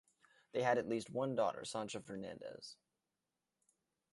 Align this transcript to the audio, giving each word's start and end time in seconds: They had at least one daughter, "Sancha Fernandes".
They 0.51 0.63
had 0.63 0.79
at 0.79 0.89
least 0.89 1.11
one 1.11 1.35
daughter, 1.35 1.63
"Sancha 1.63 1.99
Fernandes". 1.99 2.75